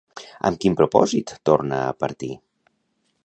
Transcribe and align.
Amb 0.49 0.59
quin 0.63 0.77
propòsit 0.79 1.35
torna 1.49 1.81
a 1.89 1.93
partir? 2.05 2.31